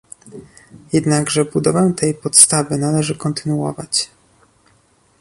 Jednakże 0.93 1.45
budowę 1.45 1.93
tej 1.97 2.13
podstawy 2.13 2.77
należy 2.77 3.15
kontynuować 3.15 4.09